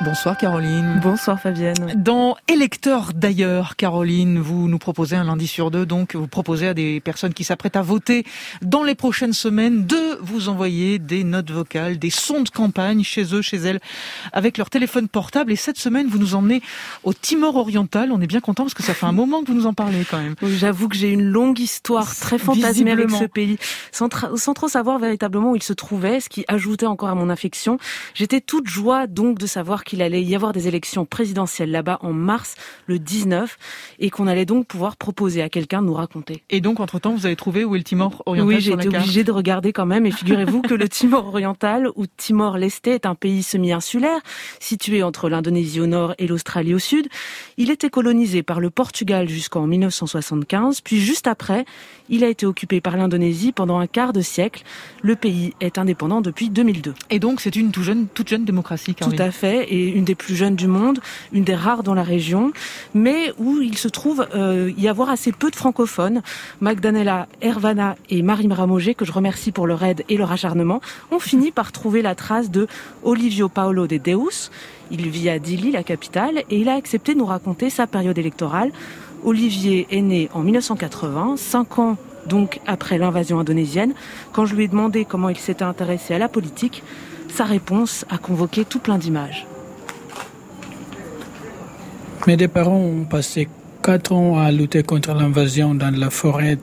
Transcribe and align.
Bonsoir 0.00 0.38
Caroline. 0.38 1.00
Bonsoir 1.02 1.40
Fabienne. 1.40 1.92
Dans 1.96 2.36
Électeurs 2.46 3.12
d'ailleurs, 3.14 3.74
Caroline, 3.74 4.38
vous 4.38 4.68
nous 4.68 4.78
proposez 4.78 5.16
un 5.16 5.24
lundi 5.24 5.48
sur 5.48 5.72
deux, 5.72 5.86
donc 5.86 6.14
vous 6.14 6.28
proposez 6.28 6.68
à 6.68 6.74
des 6.74 7.00
personnes 7.00 7.34
qui 7.34 7.42
s'apprêtent 7.42 7.74
à 7.74 7.82
voter 7.82 8.24
dans 8.62 8.84
les 8.84 8.94
prochaines 8.94 9.32
semaines 9.32 9.86
de 9.86 10.18
vous 10.22 10.48
envoyer 10.48 11.00
des 11.00 11.24
notes 11.24 11.50
vocales, 11.50 11.98
des 11.98 12.10
sons 12.10 12.42
de 12.42 12.48
campagne 12.48 13.02
chez 13.02 13.34
eux, 13.34 13.42
chez 13.42 13.56
elles, 13.56 13.80
avec 14.32 14.56
leur 14.56 14.70
téléphone 14.70 15.08
portable. 15.08 15.50
Et 15.50 15.56
cette 15.56 15.78
semaine, 15.78 16.06
vous 16.06 16.18
nous 16.18 16.36
emmenez 16.36 16.62
au 17.02 17.12
Timor 17.12 17.56
oriental. 17.56 18.12
On 18.12 18.20
est 18.20 18.28
bien 18.28 18.40
content 18.40 18.62
parce 18.62 18.74
que 18.74 18.84
ça 18.84 18.94
fait 18.94 19.06
un 19.06 19.12
moment 19.18 19.42
que 19.42 19.48
vous 19.48 19.54
nous 19.54 19.66
en 19.66 19.74
parlez 19.74 20.04
quand 20.08 20.22
même. 20.22 20.36
J'avoue 20.44 20.88
que 20.88 20.96
j'ai 20.96 21.10
une 21.10 21.24
longue 21.24 21.58
histoire 21.58 22.14
très 22.14 22.38
fantasmée 22.38 22.92
avec 22.92 23.10
ce 23.10 23.24
pays, 23.24 23.58
sans, 23.90 24.08
sans 24.36 24.54
trop 24.54 24.68
savoir 24.68 25.00
véritablement 25.00 25.50
où 25.50 25.56
il 25.56 25.62
se 25.62 25.72
trouvait, 25.72 26.20
ce 26.20 26.28
qui 26.28 26.44
ajoutait 26.46 26.86
encore 26.86 27.08
à 27.08 27.16
mon 27.16 27.30
affection. 27.30 27.78
J'étais 28.14 28.40
toute 28.40 28.68
joie 28.68 29.08
donc 29.08 29.40
de 29.40 29.46
savoir 29.46 29.82
qu'il 29.88 30.02
allait 30.02 30.22
y 30.22 30.34
avoir 30.34 30.52
des 30.52 30.68
élections 30.68 31.06
présidentielles 31.06 31.70
là-bas 31.70 31.98
en 32.02 32.12
mars 32.12 32.56
le 32.86 32.98
19 32.98 33.56
et 33.98 34.10
qu'on 34.10 34.26
allait 34.26 34.44
donc 34.44 34.66
pouvoir 34.66 34.96
proposer 34.96 35.40
à 35.40 35.48
quelqu'un 35.48 35.80
de 35.80 35.86
nous 35.86 35.94
raconter. 35.94 36.42
Et 36.50 36.60
donc, 36.60 36.78
entre-temps, 36.78 37.14
vous 37.14 37.24
avez 37.24 37.36
trouvé 37.36 37.64
où 37.64 37.74
est 37.74 37.78
le 37.78 37.84
Timor 37.84 38.22
oriental 38.26 38.54
Oui, 38.54 38.60
j'ai 38.60 38.72
été 38.72 38.88
obligée 38.88 39.24
de 39.24 39.32
regarder 39.32 39.72
quand 39.72 39.86
même. 39.86 40.04
Et 40.04 40.10
figurez-vous 40.10 40.60
que 40.60 40.74
le 40.74 40.88
Timor 40.98 41.26
oriental 41.28 41.88
ou 41.96 42.06
Timor-Leste 42.06 42.86
est 42.88 43.06
un 43.06 43.14
pays 43.14 43.42
semi-insulaire 43.42 44.20
situé 44.60 45.02
entre 45.02 45.30
l'Indonésie 45.30 45.80
au 45.80 45.86
nord 45.86 46.14
et 46.18 46.26
l'Australie 46.26 46.74
au 46.74 46.78
sud. 46.78 47.08
Il 47.56 47.70
était 47.70 47.90
colonisé 47.90 48.42
par 48.42 48.60
le 48.60 48.68
Portugal 48.68 49.28
jusqu'en 49.28 49.66
1975, 49.66 50.82
puis 50.82 51.00
juste 51.00 51.26
après, 51.26 51.64
il 52.10 52.24
a 52.24 52.28
été 52.28 52.44
occupé 52.44 52.80
par 52.82 52.96
l'Indonésie 52.96 53.52
pendant 53.52 53.78
un 53.78 53.86
quart 53.86 54.12
de 54.12 54.20
siècle. 54.20 54.64
Le 55.02 55.16
pays 55.16 55.54
est 55.60 55.78
indépendant 55.78 56.20
depuis 56.20 56.50
2002. 56.50 56.94
Et 57.10 57.18
donc, 57.18 57.40
c'est 57.40 57.56
une 57.56 57.70
toute 57.70 57.84
jeune, 57.84 58.06
toute 58.08 58.28
jeune 58.28 58.44
démocratie, 58.44 58.94
Tout 58.94 59.10
à 59.18 59.30
fait, 59.30 59.72
et 59.72 59.77
une 59.86 60.04
des 60.04 60.14
plus 60.14 60.34
jeunes 60.34 60.56
du 60.56 60.66
monde, 60.66 61.00
une 61.32 61.44
des 61.44 61.54
rares 61.54 61.82
dans 61.82 61.94
la 61.94 62.02
région, 62.02 62.52
mais 62.94 63.32
où 63.38 63.60
il 63.60 63.76
se 63.76 63.88
trouve 63.88 64.26
euh, 64.34 64.72
y 64.76 64.88
avoir 64.88 65.10
assez 65.10 65.32
peu 65.32 65.50
de 65.50 65.56
francophones. 65.56 66.22
Magdanella, 66.60 67.28
Hervana 67.40 67.96
et 68.10 68.22
Marie 68.22 68.48
Ramogé, 68.52 68.94
que 68.94 69.04
je 69.04 69.12
remercie 69.12 69.52
pour 69.52 69.66
leur 69.66 69.82
aide 69.84 70.04
et 70.08 70.16
leur 70.16 70.32
acharnement, 70.32 70.80
ont 71.10 71.18
fini 71.18 71.50
par 71.50 71.72
trouver 71.72 72.02
la 72.02 72.14
trace 72.14 72.50
de 72.50 72.66
Olivio 73.02 73.48
Paolo 73.48 73.86
de 73.86 73.98
Deus. 73.98 74.50
Il 74.90 75.08
vit 75.08 75.28
à 75.28 75.38
Dili, 75.38 75.70
la 75.70 75.82
capitale, 75.82 76.44
et 76.50 76.58
il 76.58 76.68
a 76.68 76.74
accepté 76.74 77.14
de 77.14 77.18
nous 77.18 77.26
raconter 77.26 77.70
sa 77.70 77.86
période 77.86 78.18
électorale. 78.18 78.72
Olivier 79.24 79.86
est 79.90 80.00
né 80.00 80.28
en 80.32 80.40
1980, 80.40 81.34
cinq 81.36 81.78
ans 81.78 81.96
donc 82.26 82.60
après 82.66 82.98
l'invasion 82.98 83.40
indonésienne. 83.40 83.94
Quand 84.32 84.46
je 84.46 84.54
lui 84.54 84.64
ai 84.64 84.68
demandé 84.68 85.04
comment 85.04 85.28
il 85.28 85.38
s'était 85.38 85.64
intéressé 85.64 86.14
à 86.14 86.18
la 86.18 86.28
politique, 86.28 86.82
sa 87.28 87.44
réponse 87.44 88.04
a 88.10 88.18
convoqué 88.18 88.64
tout 88.64 88.78
plein 88.78 88.98
d'images. 88.98 89.46
Mes 92.28 92.36
deux 92.36 92.46
parents 92.46 92.76
ont 92.76 93.06
passé 93.06 93.48
quatre 93.82 94.12
ans 94.12 94.38
à 94.38 94.52
lutter 94.52 94.82
contre 94.82 95.14
l'invasion 95.14 95.74
dans 95.74 95.98
la 95.98 96.10
forêt, 96.10 96.58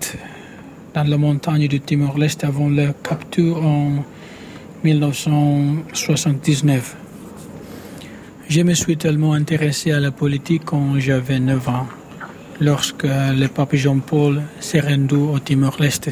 dans 0.93 1.03
la 1.03 1.17
montagne 1.17 1.67
du 1.67 1.79
Timor-Leste 1.79 2.43
avant 2.43 2.69
leur 2.69 2.93
capture 3.01 3.65
en 3.65 4.05
1979. 4.83 6.95
Je 8.47 8.61
me 8.61 8.75
suis 8.75 8.95
tellement 8.95 9.33
intéressé 9.33 9.91
à 9.91 9.99
la 9.99 10.11
politique 10.11 10.65
quand 10.65 10.99
j'avais 10.99 11.39
9 11.39 11.67
ans, 11.67 11.87
lorsque 12.61 13.07
le 13.07 13.47
pape 13.47 13.75
Jean-Paul 13.75 14.43
s'est 14.59 14.81
rendu 14.81 15.15
au 15.15 15.39
Timor-Leste. 15.39 16.11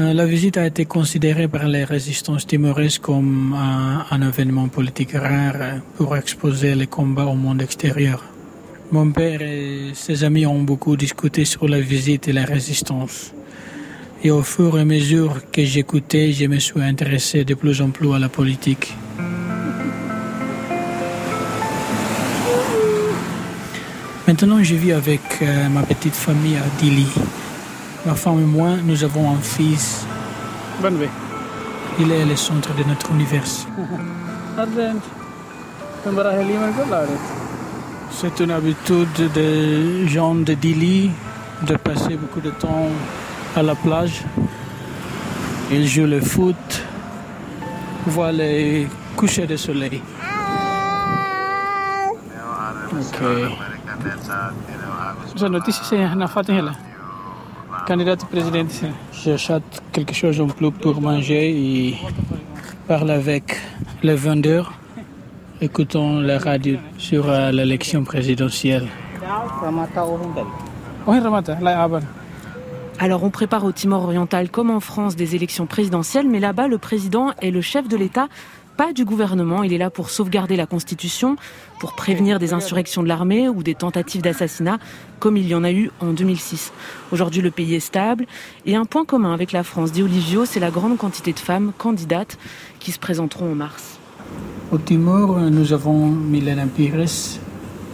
Euh, 0.00 0.14
la 0.14 0.24
visite 0.24 0.56
a 0.56 0.66
été 0.66 0.86
considérée 0.86 1.48
par 1.48 1.68
les 1.68 1.84
résistances 1.84 2.46
timoresques 2.46 3.02
comme 3.02 3.54
un, 3.54 4.06
un, 4.10 4.22
événement 4.26 4.68
politique 4.68 5.12
rare 5.12 5.80
pour 5.96 6.16
exposer 6.16 6.74
les 6.74 6.86
combats 6.86 7.26
au 7.26 7.34
monde 7.34 7.60
extérieur. 7.60 8.24
Mon 8.90 9.10
père 9.10 9.42
et 9.42 9.90
ses 9.92 10.24
amis 10.24 10.46
ont 10.46 10.62
beaucoup 10.62 10.96
discuté 10.96 11.44
sur 11.44 11.68
la 11.68 11.80
visite 11.80 12.26
et 12.28 12.32
la 12.32 12.46
résistance. 12.46 13.34
Et 14.24 14.30
au 14.30 14.42
fur 14.42 14.78
et 14.78 14.80
à 14.80 14.84
mesure 14.86 15.42
que 15.52 15.62
j'écoutais, 15.62 16.32
je 16.32 16.46
me 16.46 16.58
suis 16.58 16.80
intéressé 16.80 17.44
de 17.44 17.52
plus 17.52 17.82
en 17.82 17.90
plus 17.90 18.14
à 18.14 18.18
la 18.18 18.30
politique. 18.30 18.94
Maintenant, 24.26 24.62
je 24.62 24.74
vis 24.74 24.92
avec 24.92 25.20
euh, 25.42 25.68
ma 25.68 25.82
petite 25.82 26.14
famille 26.14 26.56
à 26.56 26.80
Dili. 26.80 27.08
Ma 28.04 28.14
femme 28.16 28.40
et 28.40 28.44
moi, 28.44 28.70
nous 28.82 29.04
avons 29.04 29.30
un 29.30 29.38
fils. 29.40 30.04
Il 32.00 32.10
est 32.10 32.24
le 32.24 32.34
centre 32.34 32.74
de 32.74 32.82
notre 32.82 33.12
univers. 33.12 33.44
C'est 38.10 38.40
une 38.40 38.50
habitude 38.50 39.32
des 39.32 40.08
gens 40.08 40.34
de 40.34 40.54
Dili 40.54 41.10
de 41.62 41.76
passer 41.76 42.16
beaucoup 42.16 42.40
de 42.40 42.50
temps 42.50 42.88
à 43.54 43.62
la 43.62 43.76
plage. 43.76 44.24
Ils 45.70 45.86
jouent 45.86 46.06
le 46.06 46.20
foot, 46.20 46.82
voient 48.06 48.32
les 48.32 48.88
couchers 49.16 49.46
de 49.46 49.56
soleil. 49.56 50.02
Ok. 57.82 57.98
J'achète 59.24 59.82
quelque 59.92 60.14
chose 60.14 60.40
en 60.40 60.46
plus 60.46 60.70
pour 60.70 61.00
manger 61.00 61.50
et 61.50 61.96
parle 62.86 63.10
avec 63.10 63.56
le 64.02 64.14
vendeur, 64.14 64.72
écoutant 65.60 66.20
la 66.20 66.38
radio 66.38 66.76
sur 66.98 67.26
l'élection 67.52 68.04
présidentielle. 68.04 68.86
Alors 72.98 73.24
on 73.24 73.30
prépare 73.30 73.64
au 73.64 73.72
Timor 73.72 74.04
oriental 74.04 74.48
comme 74.48 74.70
en 74.70 74.80
France 74.80 75.16
des 75.16 75.34
élections 75.34 75.66
présidentielles, 75.66 76.28
mais 76.28 76.38
là-bas 76.38 76.68
le 76.68 76.78
président 76.78 77.32
est 77.40 77.50
le 77.50 77.60
chef 77.60 77.88
de 77.88 77.96
l'État 77.96 78.28
pas 78.76 78.92
du 78.92 79.04
gouvernement. 79.04 79.62
Il 79.62 79.72
est 79.72 79.78
là 79.78 79.90
pour 79.90 80.10
sauvegarder 80.10 80.56
la 80.56 80.66
Constitution, 80.66 81.36
pour 81.78 81.94
prévenir 81.94 82.38
des 82.38 82.52
insurrections 82.52 83.02
de 83.02 83.08
l'armée 83.08 83.48
ou 83.48 83.62
des 83.62 83.74
tentatives 83.74 84.22
d'assassinat, 84.22 84.78
comme 85.18 85.36
il 85.36 85.46
y 85.46 85.54
en 85.54 85.64
a 85.64 85.72
eu 85.72 85.90
en 86.00 86.12
2006. 86.12 86.72
Aujourd'hui, 87.10 87.42
le 87.42 87.50
pays 87.50 87.74
est 87.74 87.80
stable. 87.80 88.26
Et 88.66 88.76
un 88.76 88.84
point 88.84 89.04
commun 89.04 89.32
avec 89.32 89.52
la 89.52 89.62
France, 89.62 89.92
dit 89.92 90.02
Olivio, 90.02 90.44
c'est 90.44 90.60
la 90.60 90.70
grande 90.70 90.96
quantité 90.96 91.32
de 91.32 91.38
femmes 91.38 91.72
candidates 91.76 92.38
qui 92.80 92.92
se 92.92 92.98
présenteront 92.98 93.52
en 93.52 93.54
mars. 93.54 93.98
Au 94.70 94.78
Timor, 94.78 95.38
nous 95.38 95.72
avons 95.72 96.06
Milena 96.06 96.66
Pires, 96.66 97.04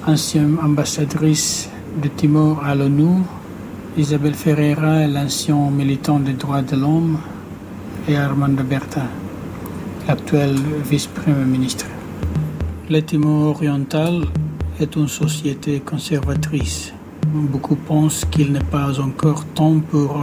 ancienne 0.06 0.58
ambassadrice 0.62 1.68
de 2.02 2.08
Timor 2.08 2.64
à 2.64 2.74
l'ONU, 2.74 3.22
Isabelle 3.96 4.34
Ferreira, 4.34 5.06
l'ancien 5.06 5.70
militant 5.70 6.20
des 6.20 6.34
droits 6.34 6.62
de 6.62 6.76
l'homme, 6.76 7.18
et 8.08 8.16
Armando 8.16 8.62
Berta 8.62 9.02
l'actuel 10.08 10.56
vice-premier 10.90 11.44
ministre. 11.44 11.84
Le 12.88 13.00
Timor 13.02 13.56
oriental 13.56 14.22
est 14.80 14.96
une 14.96 15.06
société 15.06 15.80
conservatrice. 15.80 16.94
Beaucoup 17.26 17.76
pensent 17.76 18.24
qu'il 18.24 18.52
n'est 18.52 18.70
pas 18.70 18.98
encore 19.00 19.44
temps 19.54 19.78
pour 19.90 20.22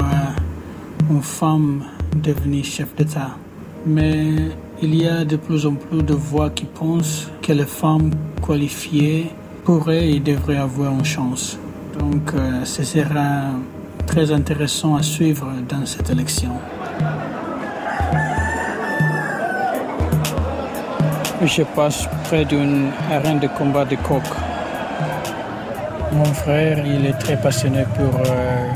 une 1.12 1.22
femme 1.22 1.84
devenir 2.16 2.66
chef 2.66 2.95
d'État. 2.95 3.38
Mais 3.85 4.34
il 4.81 4.95
y 4.95 5.07
a 5.07 5.24
de 5.24 5.35
plus 5.35 5.68
en 5.68 5.75
plus 5.75 6.01
de 6.01 6.16
voix 6.16 6.50
qui 6.50 6.66
pensent 6.66 7.29
que 7.44 7.53
les 7.53 7.68
femmes 7.68 8.09
qualifiées 8.45 9.28
pourraient 9.63 10.09
et 10.13 10.19
devraient 10.19 10.57
avoir 10.57 10.94
une 10.94 11.06
chance. 11.06 11.59
Donc 12.00 12.34
euh, 12.34 12.66
ce 12.66 12.84
sera 12.84 13.51
très 14.07 14.31
intéressant 14.31 14.95
à 14.95 15.03
suivre 15.03 15.47
dans 15.69 15.85
cette 15.85 16.09
élection. 16.09 16.53
Je 21.45 21.62
passe 21.62 22.07
près 22.24 22.44
d'une 22.44 22.89
arène 23.12 23.39
de 23.39 23.47
combat 23.47 23.86
de 23.86 23.95
coq. 23.95 24.24
Mon 26.12 26.25
frère, 26.25 26.83
il 26.86 27.06
est 27.06 27.19
très 27.19 27.39
passionné 27.39 27.83
pour 27.95 28.19
euh, 28.19 28.71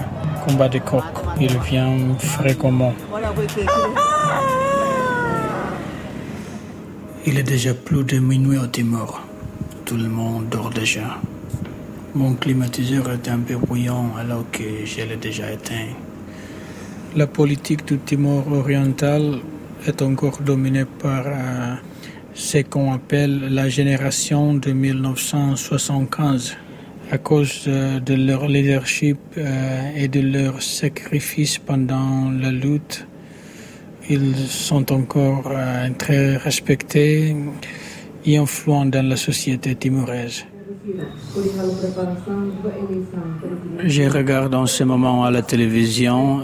combat 0.46 0.70
de 0.70 0.78
coq. 0.78 1.04
Il 1.42 1.58
vient 1.62 1.98
fréquemment. 2.20 2.94
Il 7.26 7.40
est 7.40 7.44
déjà 7.44 7.74
plus 7.74 8.04
de 8.04 8.20
minuit 8.20 8.60
au 8.60 8.68
Timor. 8.68 9.22
Tout 9.86 9.98
le 9.98 10.08
monde 10.08 10.50
dort 10.50 10.70
déjà. 10.70 11.18
Mon 12.14 12.36
climatiseur 12.36 13.10
est 13.12 13.28
un 13.30 13.40
peu 13.40 13.56
bruyant 13.56 14.12
alors 14.20 14.46
que 14.52 14.86
je 14.86 15.02
l'ai 15.02 15.18
déjà 15.18 15.52
éteint. 15.52 15.90
La 17.16 17.26
politique 17.26 17.86
du 17.88 17.98
Timor 17.98 18.44
oriental 18.52 19.40
est 19.88 20.02
encore 20.04 20.38
dominée 20.42 20.86
par 20.86 21.24
euh, 21.26 21.76
ce 22.40 22.60
qu'on 22.60 22.94
appelle 22.94 23.54
la 23.54 23.68
génération 23.68 24.54
de 24.54 24.72
1975 24.72 26.56
à 27.12 27.18
cause 27.18 27.68
de 27.68 28.14
leur 28.14 28.48
leadership 28.48 29.20
et 29.96 30.08
de 30.08 30.22
leur 30.22 30.62
sacrifice 30.62 31.58
pendant 31.58 32.32
la 32.32 32.52
lutte. 32.52 33.06
Ils 34.10 34.38
sont 34.48 34.90
encore 34.94 35.52
très 35.98 36.38
respectés 36.38 37.36
et 38.26 38.38
influent 38.38 38.86
dans 38.86 39.06
la 39.06 39.18
société 39.18 39.76
timoraise. 39.76 40.46
Je 43.84 44.04
regarde 44.04 44.56
en 44.56 44.66
ce 44.66 44.86
moment 44.86 45.26
à 45.26 45.32
la 45.32 45.42
télévision 45.42 46.42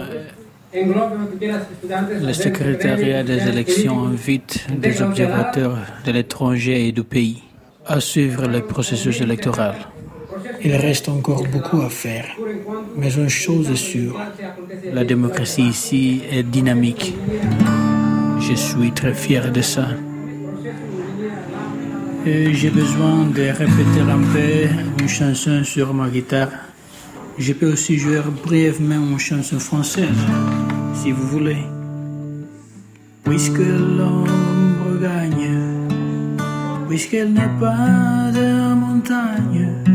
le 0.75 2.33
secrétariat 2.33 3.23
des 3.23 3.47
élections 3.47 4.05
invite 4.05 4.67
des 4.77 5.01
observateurs 5.01 5.77
de 6.05 6.11
l'étranger 6.11 6.87
et 6.87 6.91
du 6.91 7.03
pays 7.03 7.41
à 7.85 7.99
suivre 7.99 8.47
le 8.47 8.61
processus 8.61 9.21
électoral. 9.21 9.75
Il 10.63 10.75
reste 10.75 11.07
encore 11.07 11.45
beaucoup 11.47 11.81
à 11.81 11.89
faire, 11.89 12.25
mais 12.97 13.13
une 13.13 13.29
chose 13.29 13.69
est 13.69 13.75
sûre, 13.75 14.19
la 14.91 15.03
démocratie 15.05 15.67
ici 15.67 16.21
est 16.31 16.43
dynamique. 16.43 17.15
Je 18.39 18.53
suis 18.53 18.91
très 18.91 19.13
fier 19.13 19.51
de 19.51 19.61
ça. 19.61 19.87
J'ai 22.25 22.69
besoin 22.69 23.25
de 23.33 23.43
répéter 23.43 24.01
un 24.01 24.23
peu 24.33 25.01
une 25.01 25.07
chanson 25.07 25.63
sur 25.63 25.93
ma 25.93 26.09
guitare. 26.09 26.49
Je 27.37 27.51
peux 27.51 27.73
aussi 27.73 27.97
jouer 27.97 28.21
brièvement 28.43 28.95
une 28.95 29.19
chanson 29.19 29.59
française, 29.59 30.07
si 30.93 31.11
vous 31.11 31.27
voulez. 31.27 31.63
Puisque 33.25 33.57
l'ombre 33.57 35.01
gagne, 35.01 35.51
puisqu'elle 36.87 37.33
n'est 37.33 37.59
pas 37.59 38.31
de 38.31 38.73
montagne, 38.73 39.94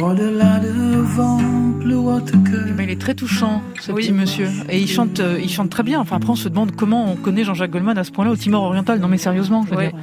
au-delà 0.00 0.60
devant, 0.60 1.38
plus 1.80 1.94
haute 1.94 2.30
que. 2.44 2.72
Mais 2.76 2.84
il 2.84 2.90
est 2.90 3.00
très 3.00 3.14
touchant, 3.14 3.62
ce 3.80 3.92
petit 3.92 4.12
monsieur. 4.12 4.48
Et 4.68 4.78
il 4.78 4.88
chante, 4.88 5.20
euh, 5.20 5.38
il 5.42 5.48
chante 5.48 5.70
très 5.70 5.82
bien. 5.82 6.00
Enfin, 6.00 6.16
après, 6.16 6.30
on 6.30 6.36
se 6.36 6.48
demande 6.48 6.72
comment 6.76 7.10
on 7.10 7.16
connaît 7.16 7.44
Jean-Jacques 7.44 7.70
Goldman 7.70 7.96
à 7.98 8.04
ce 8.04 8.10
point-là 8.10 8.30
au 8.32 8.36
Timor 8.36 8.62
oriental. 8.64 8.98
Non, 9.00 9.08
mais 9.08 9.18
sérieusement. 9.18 9.64
Je 9.66 9.70
veux 9.70 9.76
Ouais, 9.76 9.88
dire. 9.90 9.98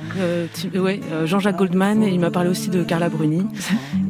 euh, 0.76 0.80
ouais, 0.80 1.00
euh, 1.12 1.26
Jean-Jacques 1.28 1.58
Goldman, 1.58 2.04
il 2.04 2.20
m'a 2.20 2.32
parlé 2.32 2.50
aussi 2.50 2.70
de 2.70 2.84
Carla 2.84 3.10
Bruni 3.10 3.46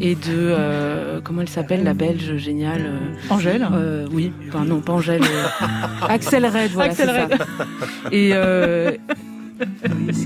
et 0.02 0.16
de 0.16 0.20
euh, 0.30 1.20
comment 1.24 1.42
elle 1.42 1.50
s'appelle, 1.50 1.84
la 1.84 1.94
Belge 1.94 2.38
géniale. 2.38 2.90
Angèle. 3.30 3.68
euh, 3.74 4.08
oui, 4.12 4.32
enfin 4.50 4.66
non, 4.66 4.80
pas 4.82 4.94
Angèle. 4.94 5.22
Axel 6.08 6.46
Red, 6.46 6.72
voilà. 6.72 6.92
Axel 6.92 7.10
Red. 7.10 7.38
ça. 7.38 7.46
Et 8.12 8.32
euh, 8.34 8.92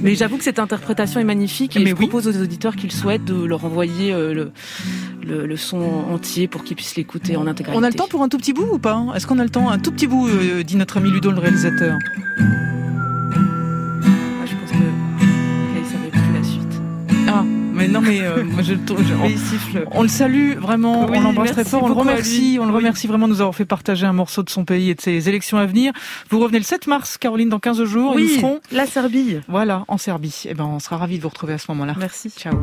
mais 0.02 0.16
j'avoue 0.16 0.38
que 0.38 0.44
cette 0.44 0.58
interprétation 0.58 1.20
est 1.20 1.24
magnifique 1.26 1.76
et 1.76 1.80
Mais 1.80 1.90
je 1.92 1.96
oui. 1.96 2.08
propose 2.08 2.28
aux 2.28 2.42
auditeurs 2.42 2.76
qu'ils 2.76 2.92
souhaitent 2.92 3.26
de 3.26 3.44
leur 3.46 3.66
envoyer 3.66 4.12
euh, 4.14 4.34
le, 4.34 4.52
le, 5.28 5.46
le 5.46 5.58
son 5.58 5.80
entier 6.12 6.48
pour 6.48 6.64
qu'ils 6.64 6.76
puissent 6.76 6.96
l'écouter 6.96 7.36
en 7.38 7.46
intégralité. 7.48 7.80
On 7.80 7.84
a 7.84 7.90
le 7.90 7.96
temps 7.96 8.08
pour 8.08 8.24
un 8.24 8.30
tout 8.30 8.38
petit 8.38 8.54
bout 8.54 8.68
ou 8.72 8.80
pas 8.80 8.94
hein 8.94 9.14
Est-ce 9.16 9.28
qu'on 9.28 9.40
a 9.40 9.44
le 9.44 9.50
temps 9.50 9.70
Un 9.70 9.80
tout 9.80 9.92
petit 9.92 10.08
bout, 10.08 10.28
euh, 10.28 10.64
dit 10.64 10.76
notre 10.78 10.98
ami 10.98 11.12
Ludo, 11.12 11.32
le 11.32 11.40
réalisateur? 11.40 11.98
Ah, 12.40 14.46
je 14.46 14.56
pense 14.56 14.72
que 14.72 15.80
il 15.80 15.86
savait 15.86 16.10
plus 16.10 16.34
la 16.34 16.44
suite. 16.44 16.82
Ah, 17.30 17.44
mais 17.74 17.88
non, 17.88 18.02
mais 18.02 18.22
euh, 18.22 18.44
moi, 18.54 18.62
je, 18.64 18.74
je- 18.74 19.30
il 19.30 19.38
siffle. 19.38 19.86
On 19.92 20.02
le 20.02 20.08
salue 20.08 20.54
vraiment, 20.54 21.06
Oui, 21.06 21.18
on 21.18 21.22
l'embrasse 21.22 21.52
très 21.52 21.66
fort, 21.66 21.84
on 21.84 21.88
le 21.88 21.94
remercie, 21.94 22.58
on 22.60 22.66
le 22.66 22.72
Oui. 22.72 22.78
remercie 22.78 23.08
vraiment 23.08 23.28
de 23.28 23.34
nous 23.34 23.42
avoir 23.42 23.56
fait 23.56 23.66
partager 23.66 24.06
un 24.06 24.14
morceau 24.14 24.44
de 24.44 24.50
son 24.50 24.66
pays 24.66 24.90
et 24.90 24.96
de 24.96 25.02
ses 25.02 25.30
élections 25.30 25.58
à 25.58 25.66
venir. 25.66 25.94
Vous 26.30 26.40
revenez 26.40 26.58
le 26.60 26.64
7 26.64 26.88
mars, 26.88 27.18
Caroline, 27.18 27.50
dans 27.50 27.60
15 27.60 27.84
jours, 27.84 28.18
et 28.18 28.22
nous 28.22 28.28
Oui, 28.28 28.36
serons, 28.40 28.60
la 28.72 28.86
Serbie. 28.88 29.38
voilà, 29.48 29.84
en 29.88 29.98
Serbie. 29.98 30.44
Eh 30.46 30.54
ben, 30.54 30.66
on 30.66 30.80
sera 30.80 30.98
ravis 30.98 31.18
de 31.18 31.24
vous 31.24 31.30
retrouver 31.30 31.54
à 31.54 31.58
ce 31.58 31.66
moment-là. 31.72 31.96
Merci. 32.00 32.30
Ciao. 32.32 32.54